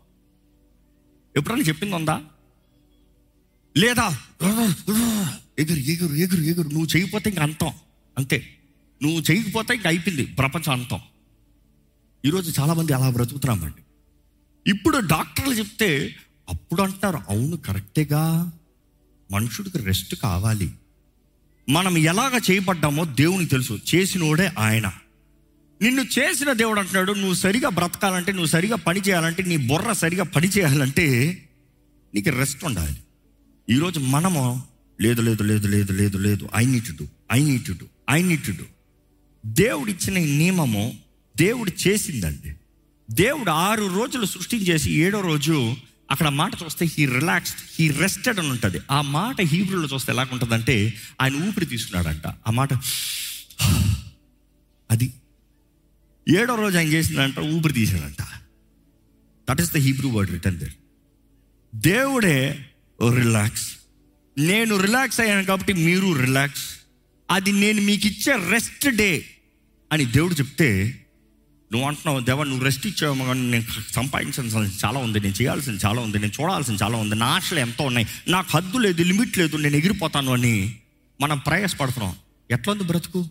[1.38, 2.22] ఎప్పుడన్నా చెప్పింది ఉందా?
[3.78, 4.20] లేదా?
[5.60, 6.70] ఎగురు ఎగురు ఎగురు ఎగురు.
[6.70, 7.72] నువ్వు చేయకపోతే ఇంక అంతం.
[8.18, 8.58] అంతే.
[9.04, 11.00] నువ్వు చేయకపోతే ఇంక అయిపోయింది ప్రపంచం అంతం
[12.26, 13.82] ఈరోజు చాలామంది అలా బ్రతుకుతున్నామండి.
[14.70, 16.16] ఇప్పుడు డాక్టర్లు చెప్తే
[16.50, 18.52] అప్పుడు అంటారు అవును కరెక్టేగా.
[19.32, 20.72] మనుషుడికి రెస్ట్ కావాలి.
[21.70, 23.80] మనం ఎలాగ చేయబడ్డామో దేవునికి తెలుసు.
[23.96, 24.92] చేసినోడే ఆయన.
[25.82, 30.48] నిన్ను చేసిన దేవుడు అంటున్నాడు నువ్వు సరిగా బ్రతకాలంటే నువ్వు సరిగా పని చేయాలంటే నీ బుర్ర సరిగా పని
[30.48, 31.06] చేయాలంటే
[32.16, 32.98] నీకు రెస్ట్ ఉండాలి.
[33.70, 34.64] ఈరోజు మనము
[35.02, 38.66] లేదు లేదు లేదు లేదు లేదు లేదు I need to I need to I need to
[39.46, 41.00] దేవుడు ఇచ్చిన ఈ నియమము
[41.38, 42.56] దేవుడు చేసిందండి.
[43.12, 45.76] దేవుడు ఆరు రోజులు సృష్టించేసి ఏడో రోజు
[46.12, 48.80] అక్కడ మాట చూస్తే హీ రిలాక్స్డ్ హీ రెస్టెడ్ అని ఉంటుంది.
[48.92, 52.74] ఆ మాట హీబ్రూలో చూస్తే ఎలాగుంటుందంటే ఆయన ఊపిరి తీసుకున్నాడంట ఆ మాట
[54.92, 55.14] అది
[56.30, 58.22] ఏడో రోజు ఆయన చేసిందంట ఊపిరి తీసాడంట
[59.50, 60.74] that is the Hebrew word return there
[61.76, 62.66] దేవుడే
[63.14, 63.68] రిలాక్స్
[64.38, 66.64] నేను రిలాక్స్ అయ్యాను కాబట్టి మీరు రిలాక్స్
[67.30, 69.26] అది నేను మీకు ఇచ్చే రెస్ట్ డే
[69.92, 71.00] అని దేవుడు చెప్తే
[71.72, 76.20] నువ్వు అంటున్నావు దేవా నువ్వు రెస్ట్ ఇచ్చావు కానీ నేను సంపాదించాల్సిన చాలా ఉంది నేను చేయాల్సింది చాలా ఉంది
[76.20, 80.34] నేను చూడాల్సింది చాలా ఉంది నా ఆశలు ఎంతో ఉన్నాయి నాకు హద్దు లేదు లిమిట్ లేదు నేను ఎగిరిపోతాను
[80.34, 80.76] అని
[81.22, 82.16] మనం ప్రయాసపడుతున్నాం.
[82.52, 83.30] ఎట్లా ఉంది బ్రతుకు?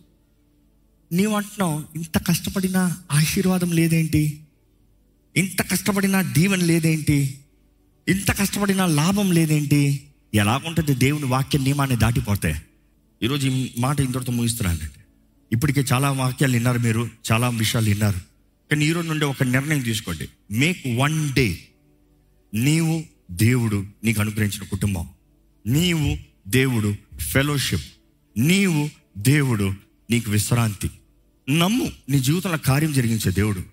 [1.11, 4.41] నీవు అంటున్నావు ఇంత కష్టపడినా ఆశీర్వాదం లేదేంటి?
[5.37, 7.39] ఇంత కష్టపడినా దీవెన లేదేంటి?
[8.07, 10.07] ఇంత కష్టపడినా లాభం లేదేంటి?
[10.33, 12.61] ఎలాగుంటుంది దేవుని వాక్య నియమాన్ని దాటిపోతే?
[13.23, 14.99] ఈరోజు ఈ మాట ఇంతటితో ముగిస్తున్నానండి
[15.51, 18.19] ఇప్పటికే చాలా వాక్యాలు విన్నారు మీరు చాలా విషయాలు విన్నారు.
[18.71, 20.29] కానీ ఈరోజు నుండి ఒక నిర్ణయం తీసుకోండి.
[20.51, 21.59] మేక్ వన్ డే
[22.53, 25.09] నీవు దేవుడు నీకు అనుగ్రహించిన కుటుంబం.
[25.67, 27.85] నీవు దేవుడు ఫెలోషిప్
[28.37, 29.73] నీవు దేవుడు
[30.11, 30.91] నీకు విశ్రాంతి.
[31.49, 33.63] నమ్ము నీ జీవితంలో కార్యం జరిగించే దేవుడు.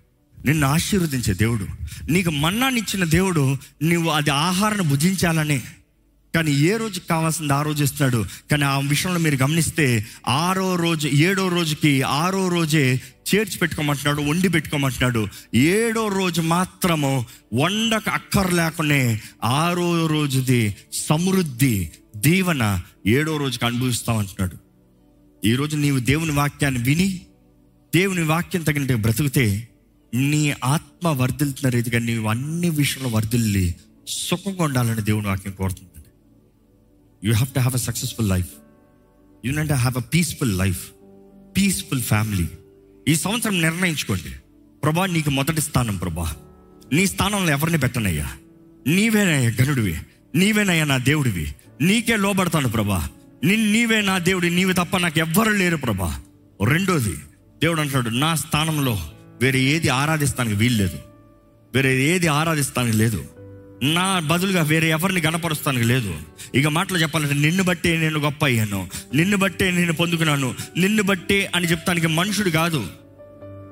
[0.45, 1.67] నిన్ను ఆశీర్వదించే దేవుడు.
[2.11, 5.61] నీకు మన్నానిచ్చిన దేవుడు నువ్వు అది ఆహారాన్ని భుజించాలనే
[6.35, 8.25] కానీ ఏ రోజు కావాల్సింది ఆ రోజు ఇస్తాడు.
[8.51, 15.27] కానీ ఆ విషయంలో మీరు గమనిస్తే ఆరో రోజు ఏడో రోజుకి ఆరో రోజే చేర్చి పెట్టుకోమంటున్నాడు వండి పెట్టుకోమంటున్నాడు.
[15.55, 24.57] ఏడో రోజు మాత్రము వండక అక్కర్ లేకునే ఆరో రోజుది సమృద్ధి దీవన ఏడో రోజుకి అనుభవిస్తామంటున్నాడు.
[25.47, 27.21] ఈరోజు నీవు దేవుని వాక్యాన్ని విని
[27.95, 29.67] దేవుని వాక్యం తగినట్టు బ్రతికితే
[30.13, 33.75] నీ ఆత్మ వర్ధిల్తున్న రీతిగా నీవు అన్ని విషయంలో వర్ధిల్లి
[34.07, 35.94] సుఖంగా ఉండాలని దేవుని వాక్యం కోరుతుంది.
[37.25, 38.47] You have to have a successful life
[39.45, 40.89] you need have a peaceful life
[41.57, 42.47] peaceful family
[43.07, 44.35] ఈ సంవత్సరం నిర్ణయించుకోండి.
[44.83, 46.35] ప్రభా నీకు మొదటి స్థానం ప్రభా.
[46.93, 48.27] నీ స్థానంలో ఎవరిని పెట్టనయ్యా?
[48.87, 49.99] నీవేనయ్యా గనుడివి
[50.35, 51.55] నీవేనయ్యా నా దేవుడివి.
[51.81, 53.09] నీకే లోబడతాను ప్రభా.
[53.43, 56.21] నిన్ నీవే నా దేవుడి నీవి తప్ప నాకు ఎవ్వరు లేరు ప్రభా.
[56.67, 57.13] రెండోది
[57.63, 59.09] దేవుడు అంటాడు నా స్థానంలో
[59.41, 60.99] వేరే ఏది ఆరాధిస్తానికి వీల్లేదు.
[61.75, 63.25] వేరే ఏది ఆరాధిస్తానికి లేదు.
[63.83, 66.17] నా బదులుగా వేరే ఎవరిని గణపరుస్తానికి లేదు.
[66.55, 68.89] ఇక మాటలు చెప్పాలంటే నిన్ను బట్టే నేను గొప్ప అయ్యాను.
[69.13, 70.55] నిన్ను బట్టే నేను పొందుకున్నాను.
[70.77, 72.87] నిన్ను బట్టే అని చెప్తానికి మనుషుడు కాదు.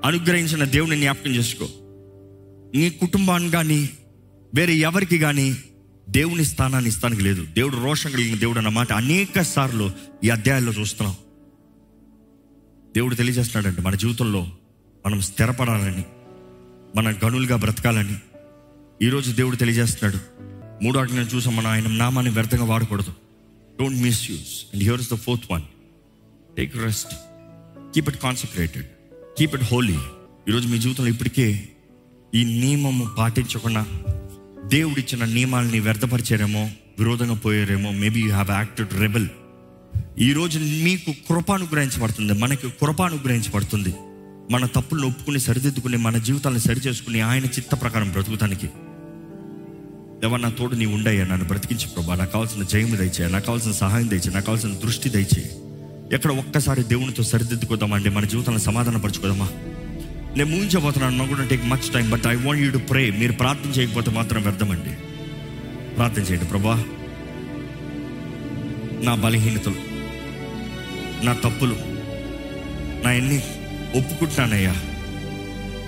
[0.06, 1.68] అనుగ్రహించిన దేవుని జ్ఞాపకం చేసుకో.
[2.76, 3.90] నీ కుటుంబాన్ని కానీ
[4.56, 5.58] వేరే ఎవరికి కానీ
[6.10, 7.48] దేవుని స్థానాన్ని ఇస్తానికి లేదు.
[7.54, 9.92] దేవుడు రోషం కలిగిన దేవుడు అన్నమాట అనేక సార్లు
[10.24, 11.16] ఈ అధ్యాయాల్లో చూస్తున్నాం.
[12.96, 14.48] దేవుడు తెలియజేస్తున్నాడంటే మన జీవితంలో
[15.06, 16.06] మనం స్థిరపడాలని
[16.96, 18.16] మన గనులుగా బ్రతకాలని.
[19.04, 20.20] ఈరోజు దేవుడు తెలియజేస్తున్నాడు.
[20.84, 23.12] మూడు ఆజ్ఞను చూసాం మనం ఆయన నామాన్ని వ్యర్థంగా వాడకూడదు.
[23.82, 25.62] Don't misuse and here is the fourth one
[26.58, 27.14] take rest
[27.96, 28.86] keep it concentrated
[29.38, 29.98] keep it holy
[30.50, 31.70] ఈరోజు మీ జీవితంలో ఇప్పటికే
[32.36, 33.86] ఈ నియమము పాటించకుండా
[34.66, 39.28] దేవుడిచ్చిన నియమాలని వ్యర్థపరిచారేమో విరోధంగా పోయారేమో maybe you have acted rebel
[40.20, 42.34] ఈరోజు మీకు కృప అనుగ్రహించబడుతుంది.
[42.34, 43.96] మనకి కృప అనుగ్రహించబడుతుంది.
[44.52, 48.70] మన తప్పులను ఒప్పుకుని సరిదిద్దుకుని మన జీవితాలను సరిచేసుకుని ఆయన చిత్త ప్రకారం బ్రతుకుతానికి.
[50.24, 51.26] దేవా నా తోడు నీ ఉండయ్యా.
[51.26, 52.16] నన్ను బ్రతికించి ప్రభా.
[52.16, 53.30] నాకు కావాల్సిన జయము దయచేయ.
[53.30, 54.34] నాకు కావాల్సిన సహాయం దయచేయ.
[54.34, 55.50] నాకు కావాల్సిన దృష్టి దయచేయి.
[56.14, 59.50] ఎక్కడ ఒక్కసారి దేవునితో సరిదిద్దుకోదామండి మన జీవితాలను సమాధాన పరచుకోదామా
[60.38, 61.18] నేను ముగించబోతున్నాను.
[61.18, 64.42] నాకు కూడా take much time but I want you to pray మీరు ప్రార్థన చేయకపోతే మాత్రం
[64.42, 64.92] వ్యర్థమండి.
[65.96, 66.84] ప్రార్థన చేయండి ప్రభా.
[69.02, 69.76] నా బలహీనతలు
[71.26, 71.76] నా తప్పులు
[73.04, 73.38] నా ఎన్ని
[73.96, 74.76] ఒప్పుకుంటున్నానయ్యా.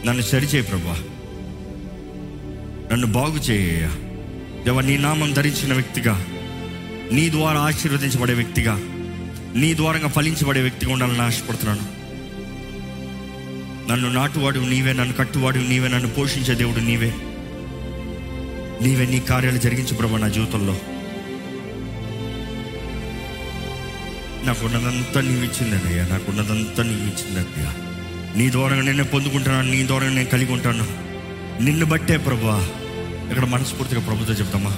[0.06, 1.04] నన్ను సరిచేయి ప్రభా.
[2.92, 3.92] నన్ను బాగు చేయ్యా
[4.66, 6.26] దేవ నీ నామం ధరించిన వ్యక్తిగా
[7.12, 8.76] నీ ద్వారా ఆశీర్వదించబడే వ్యక్తిగా
[9.56, 12.06] నీ ద్వారంగా ఫలించబడే వ్యక్తిగా ఉండాలని ఆశపడుతున్నాను.
[13.92, 17.14] నన్ను నాటువాడు నీవే నన్ను కట్టువాడు నీవే నన్ను పోషించే దేవుడు నీవే.
[18.82, 20.78] నీవే నీ కార్యాలు జరిగించు ప్రభా నా జీవితంలో.
[24.46, 27.74] నాకున్నదంతా నీవు ఇచ్చిందనయ్యా నాకున్నదంతా నీవు ఇచ్చిందయ్యా
[28.36, 30.88] నీ ద్వారా నేను పొందుకుంటున్నాను నీ ద్వారా నేను కలిగి ఉంటాను.
[31.64, 32.70] నిన్ను బట్టే ప్రభా
[33.30, 34.72] ఇక్కడ మనస్ఫూర్తిగా ప్రభుత్వం చెప్తామా?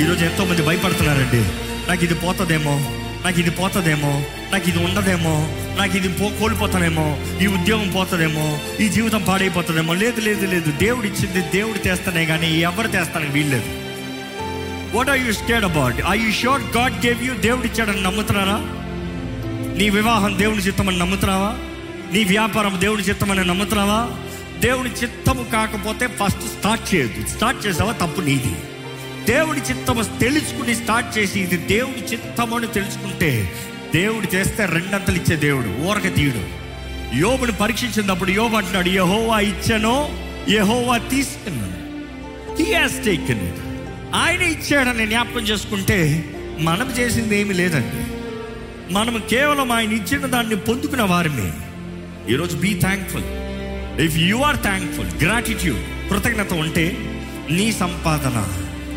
[0.00, 1.42] ఈరోజు ఎంతో మంది భయపడుతున్నారండి.
[1.88, 2.74] నాకు ఇది పోతుందేమో
[3.24, 9.22] నాకు ఇది పోతుందేమో నాకు ఇది ఉండదేమో నాకు ఇది పో కోల్పోతానేమో ఈ ఉద్యోగం పోతుందేమో ఈ జీవితం
[9.22, 9.94] పాడైపోతుందేమో.
[9.94, 10.70] లేదు లేదు లేదు.
[10.70, 13.64] దేవుడు ఇచ్చింది దేవుడు తెస్తానే కానీ ఎవరు తెస్తానని వీల్లేదు.
[14.96, 18.56] What are you stayed about I you sure God gave you దేవుడు ఇచ్చాడని నమ్ముతున్నారా?
[19.78, 21.54] నీ వివాహం దేవుని చిత్తమని నమ్ముతున్నావా?
[22.12, 24.10] నీ వ్యాపారం దేవుని చిత్తమని నమ్ముతున్నావా?
[24.60, 27.92] దేవుని చిత్తము కాకపోతే ఫస్ట్ స్టార్ట్ చేయదు స్టార్ట్ చేసావా?
[27.92, 28.56] తప్పు నీది.
[29.32, 33.52] దేవుడి చిత్తము తెలుసుకుని స్టార్ట్ చేసి ఇది దేవుడి చిత్తము అని తెలుసుకుంటే
[33.94, 36.68] దేవుడు చేస్తే రెండంతలు ఇచ్చే దేవుడు ఊరక తీయుడు.
[37.16, 40.08] యోబుని పరీక్షించినప్పుడు యోబు అంటున్నాడు యహోవా ఇచ్చానో
[40.48, 41.78] యహోవా తీసుకున్నాను
[42.62, 43.56] హీ హాస్ టేకెన్ ఇట్
[44.14, 46.24] ఆయన ఇచ్చాడని జ్ఞాపకం చేసుకుంటే
[46.58, 48.18] మనం చేసింది ఏమీ లేదండి.
[48.92, 51.52] మనం కేవలం ఆయన ఇచ్చిన దాన్ని పొందుకున్న వారమే.
[52.32, 53.24] ఈరోజు be thankful
[54.04, 56.96] if you are thankful gratitude కృతజ్ఞత ఉంటే
[57.50, 58.48] నీ సంపాదన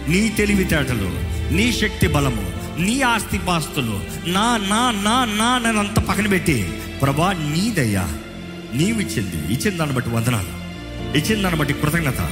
[0.07, 1.09] నీ తెలివితేటలు
[1.53, 8.07] నీ శక్తి బలము నీ ఆస్తి పాస్తులు నా నా నా నా అంత పక్కన పెట్టి ప్రభా నీదయ్యా
[8.73, 10.51] నీవిచ్చింది ఇచ్చిన దాన్ని బట్టి వందనాలు.
[11.17, 12.29] ఇచ్చిన దాన్ని బట్టి కృతజ్ఞత.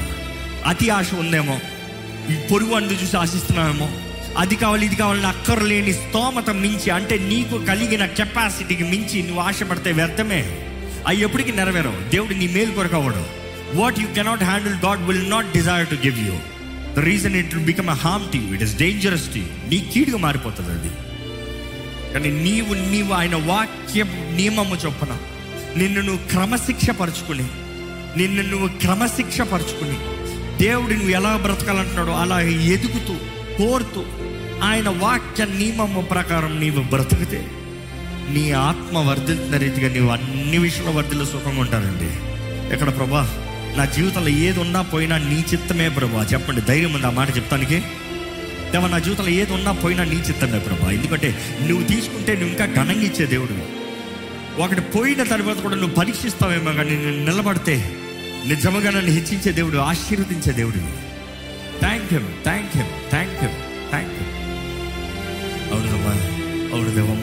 [0.65, 1.59] అతి ఆశ ఉందేమో
[2.31, 3.89] ఈ పొరుగు అందు చూసి ఆశిస్తున్నామేమో
[4.37, 10.68] అది కావాలి ఇది కావాలని అక్కర్లేని స్తోమత మించి అంటే నీకు కలిగిన కెపాసిటీకి మించి నువ్వు ఆశపడితే వ్యర్థమే.
[11.07, 12.09] అవి ఎప్పటికీ నెరవేరవు.
[12.09, 13.23] దేవుడు నీ మేలు కొరకు అవ్వడు.
[13.75, 16.33] What you cannot handle God will not desire to give you
[16.95, 19.89] the reason it will become a harm to you it is dangerous to you నీ
[19.93, 20.89] కీడుగా మారిపోతుంది అది.
[22.13, 25.11] కానీ నీవు నీవు ఆయన వాక్య నియమము చొప్పున
[25.77, 27.47] నిన్ను నువ్వు క్రమశిక్ష పరుచుకుని
[28.17, 29.97] నిన్ను నువ్వు క్రమశిక్ష పరుచుకుని
[30.57, 33.13] దేవుడు నువ్వు ఎలా బ్రతకాలంటున్నాడో అలా ఎదుగుతూ
[33.57, 34.05] కోరుతూ
[34.63, 37.47] ఆయన వాక్య నియమము ప్రకారం నీవు బ్రతికితే
[38.29, 42.09] నీ ఆత్మ వర్ధిల్తున్న రీతిగా నీవు అన్ని విషయంలో వర్ధిల్లో సుఖంగా ఉంటారండి
[42.73, 43.29] ఎక్కడ ప్రభా?
[43.77, 46.23] నా జీవితంలో ఏది ఉన్నా పోయినా నీ చిత్తమే ప్రభా.
[46.23, 47.07] చెప్పండి ధైర్యం ఉంది?
[47.07, 47.83] ఆ మాట చెప్తానికి.
[48.71, 50.91] దేవా నా జీవితంలో ఏది ఉన్నా పోయినా నీ చిత్తమే ప్రభా.
[50.91, 51.35] ఎందుకంటే
[51.67, 53.79] నువ్వు తీసుకుంటే నువ్వు ఇంకా ఘనంగా ఇచ్చే దేవుడు.
[54.61, 57.95] ఒకటి పోయిన తర్వాత కూడా నువ్వు పరీక్షిస్తావేమో కానీ నేను నిలబడితే
[58.45, 61.09] నిజముగా నన్ను హెచ్చించే దేవుడు ఆశీర్వదించే దేవుడు.
[61.79, 63.49] Thank you thank you thank you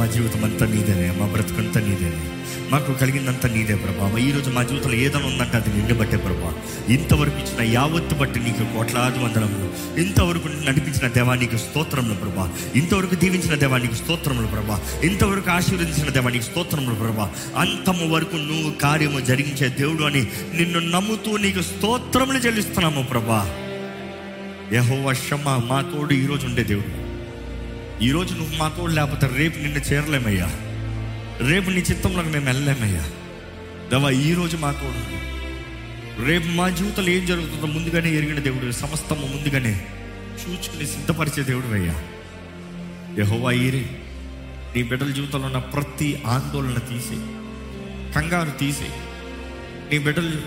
[0.07, 2.31] మా జీవితం అంతా నీదేనే మా బ్రతుకంతా నీదేనే.
[2.71, 4.19] మాకు కలిగిందంతా నీదే ప్రభా.
[4.19, 6.55] ఈ రోజు మా జీవితంలో ఏదైనా ఉందంటే అది నిన్ను బట్టే ప్రభా.
[6.95, 12.53] ఇంతవరకు ఇచ్చిన యావత్తు బట్టి నీకు కోట్లాది వందనములు ఇంతవరకు నడిపించిన దేవానికి స్తోత్రములు ప్రభా.
[12.75, 14.81] ఇంతవరకు దీవించిన దేవానికి స్తోత్రములు ప్రభా.
[15.03, 17.31] ఇంతవరకు ఆశీర్వదించిన దేవానికి స్తోత్రములు ప్రభా.
[17.57, 23.55] అంతము వరకు నువ్వు కార్యము జరిగించే దేవుడు అని నిన్ను నమ్ముతూ నీకు స్తోత్రములు చెల్లిస్తున్నాము ప్రభా.
[24.73, 27.06] యహో షమ్మ మా తోడు ఈరోజు ఉండే దేవుడు.
[28.03, 30.47] ఈరోజు నువ్వు మాతో లేకపోతే రేపు నిన్ను చేరలేమయ్యా.
[31.49, 33.05] రేపు నీ చిత్తంలోకి మేము వెళ్ళలేమయ్యా.
[33.93, 35.27] దవా ఈరోజు మా తోడు
[36.25, 39.87] రేపు మా జీవితంలో ఏం జరుగుతుందో ముందుగానే ఎరిగిన దేవుడు సమస్తము ముందుగానే
[40.43, 42.03] చూచుకుని సిద్ధపరిచే దేవుడు అయ్యా
[43.19, 44.01] యహోవా ఈరే
[44.77, 47.17] నీ బిడ్డల జీవితంలో ఉన్న ప్రతి ఆందోళన తీసి
[48.13, 48.89] కంగారు తీసి
[49.93, 50.41] నీ బిడ్డలు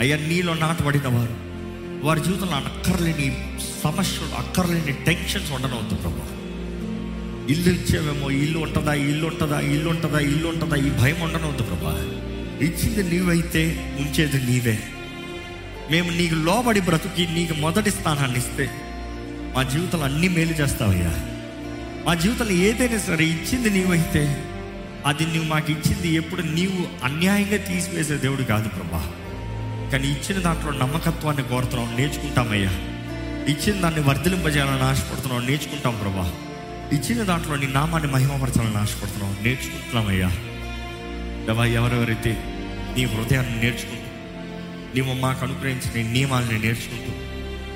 [0.00, 1.36] అయ్యా నీలో నాటబడిన వారు.
[2.06, 6.43] వారి జీవితంలో అక్కర్లేని సమస్యలు అక్కర్లేని టెన్షన్స్ ఉండనవద్దు ప్రభా.
[7.48, 11.90] ఇల్లు ఇచ్చేవేమో ఇల్లు ఉంటుందా ఇల్లు ఉంటుందా ఇల్లు ఉంటుందా ఇల్లు ఉంటుందా ఈ భయం ఉండనవద్దు ప్రభా.
[12.60, 14.78] ఇచ్చింది నీవైతే ఉంచేది నీవే.
[15.90, 18.70] మేము నీకు లోబడి బ్రతుకి నీకు మొదటి స్థానాన్ని ఇస్తే
[19.54, 21.12] మా జీవితంలో అన్ని మేలు చేస్తావయ్యా.
[22.06, 24.44] మా జీవితంలో ఏదైనా సరే ఇచ్చింది నీవైతే
[25.06, 29.12] అది నువ్వు మాకు ఇచ్చింది ఎప్పుడు నీవు అన్యాయంగా తీసివేసే దేవుడు కాదు ప్రభా.
[29.92, 32.70] కానీ ఇచ్చిన దాంట్లో నమ్మకత్వాన్ని కోరుతున్నాం నేర్చుకుంటామయ్యా.
[33.48, 36.32] ఇచ్చిన దాన్ని వర్ధలింపజేయాలని ఆశపడుతున్నాం నేర్చుకుంటాం ప్రభా.
[36.92, 40.28] ఇచ్చిన దాంట్లో నీ నామాన్ని మహిమపరచాలని ఆశపడుతున్నాం నేర్చుకుంటున్నామయ్యా
[41.46, 42.32] దేవా ఎవరెవరైతే
[42.96, 44.04] నీ హృదయాన్ని నేర్చుకుంటూ
[44.94, 47.12] నీవు మాకు అనుగ్రహించిన నియమాలని నేర్చుకుంటూ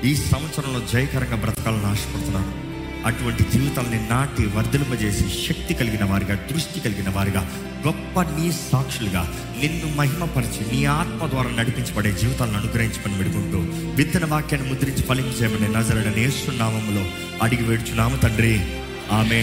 [0.07, 2.69] ఈ సంవత్సరంలో జయకరంగా బ్రతకాలని ఆశపడుతున్నాను.
[3.07, 7.51] అటువంటి జీవితాలని నాటి వర్ధలింపజేసి శక్తి కలిగిన వారిగా దృష్టి కలిగిన వారిగా
[7.85, 13.57] గొప్ప నీ సాక్షులుగా నిన్ను మహిమపరిచి నీ ఆత్మ ద్వారా నడిపించబడే జీవితాలను అనుగ్రహించమని పెడుకుంటూ
[13.95, 17.05] విత్తన వాక్యాన్ని ముద్రించి ఫలించేయమని నజరడని నేస్తున్నామములో
[17.41, 18.61] అడిగి వేడుచున్నాము తండ్రి.
[19.11, 19.41] ఆమె